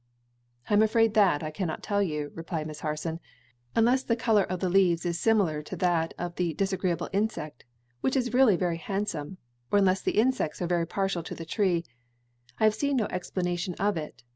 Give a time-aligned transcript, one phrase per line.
[0.67, 3.19] "I am afraid that I cannot tell you," replied Miss Harson,
[3.75, 7.65] "unless the color of the leaves is similar to that of the 'disagreeable insect,'
[7.99, 9.37] which is really very handsome,
[9.71, 11.85] or unless the insects are very partial to the tree;
[12.59, 14.23] I have seen no explanation of it.